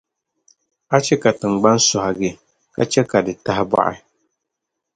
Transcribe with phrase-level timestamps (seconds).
[0.95, 2.31] A chɛ ka tiŋgbani sɔhigi,
[2.73, 3.95] ka chɛ ka di tahi bɔɣi.